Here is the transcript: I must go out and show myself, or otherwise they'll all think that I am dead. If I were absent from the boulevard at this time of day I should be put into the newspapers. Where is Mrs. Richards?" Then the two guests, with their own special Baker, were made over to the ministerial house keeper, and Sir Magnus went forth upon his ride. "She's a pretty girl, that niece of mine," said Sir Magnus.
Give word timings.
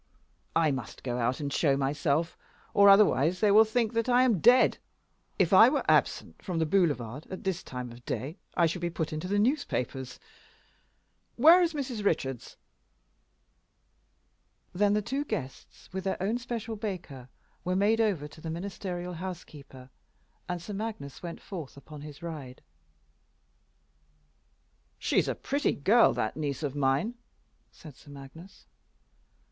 I 0.55 0.71
must 0.71 1.03
go 1.03 1.19
out 1.19 1.39
and 1.39 1.53
show 1.53 1.77
myself, 1.77 2.35
or 2.73 2.89
otherwise 2.89 3.39
they'll 3.39 3.55
all 3.57 3.63
think 3.63 3.93
that 3.93 4.09
I 4.09 4.23
am 4.23 4.39
dead. 4.39 4.79
If 5.37 5.53
I 5.53 5.69
were 5.69 5.85
absent 5.87 6.41
from 6.41 6.57
the 6.57 6.65
boulevard 6.65 7.27
at 7.29 7.43
this 7.43 7.61
time 7.61 7.91
of 7.91 8.03
day 8.03 8.39
I 8.57 8.65
should 8.65 8.81
be 8.81 8.89
put 8.89 9.13
into 9.13 9.27
the 9.27 9.37
newspapers. 9.37 10.19
Where 11.35 11.61
is 11.61 11.75
Mrs. 11.75 12.03
Richards?" 12.03 12.57
Then 14.73 14.93
the 14.95 15.03
two 15.03 15.23
guests, 15.23 15.87
with 15.93 16.03
their 16.05 16.17
own 16.19 16.39
special 16.39 16.75
Baker, 16.75 17.29
were 17.63 17.75
made 17.75 18.01
over 18.01 18.27
to 18.27 18.41
the 18.41 18.49
ministerial 18.49 19.13
house 19.13 19.43
keeper, 19.43 19.91
and 20.49 20.59
Sir 20.59 20.73
Magnus 20.73 21.21
went 21.21 21.39
forth 21.39 21.77
upon 21.77 22.01
his 22.01 22.23
ride. 22.23 22.63
"She's 24.97 25.27
a 25.27 25.35
pretty 25.35 25.73
girl, 25.75 26.11
that 26.15 26.35
niece 26.35 26.63
of 26.63 26.75
mine," 26.75 27.13
said 27.71 27.95
Sir 27.95 28.09
Magnus. 28.09 28.65